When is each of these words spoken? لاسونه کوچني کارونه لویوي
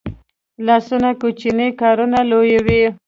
لاسونه 0.65 1.09
کوچني 1.21 1.67
کارونه 1.81 2.19
لویوي 2.29 2.81